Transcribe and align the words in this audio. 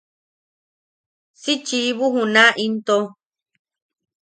¡Si 1.41 1.53
chiibu 1.65 2.05
junaʼa 2.13 2.57
into! 2.65 2.97